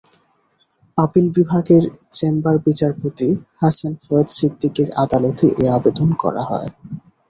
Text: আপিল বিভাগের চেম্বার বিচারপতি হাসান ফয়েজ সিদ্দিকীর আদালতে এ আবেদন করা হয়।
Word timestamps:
আপিল 0.97 1.25
বিভাগের 1.37 1.83
চেম্বার 2.11 2.55
বিচারপতি 2.65 3.27
হাসান 3.61 3.93
ফয়েজ 4.03 4.27
সিদ্দিকীর 4.37 4.89
আদালতে 5.03 5.45
এ 5.57 5.65
আবেদন 5.77 6.09
করা 6.21 6.43
হয়। 6.49 6.69